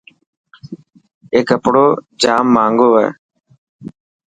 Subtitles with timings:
[1.33, 1.85] اي ڪپڙو
[2.21, 3.07] جاهنگو هي.